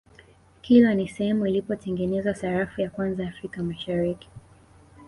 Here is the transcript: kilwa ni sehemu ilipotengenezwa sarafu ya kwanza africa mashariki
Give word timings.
kilwa 0.61 0.93
ni 0.93 1.07
sehemu 1.07 1.47
ilipotengenezwa 1.47 2.35
sarafu 2.35 2.81
ya 2.81 2.89
kwanza 2.89 3.27
africa 3.27 3.57
mashariki 3.57 4.29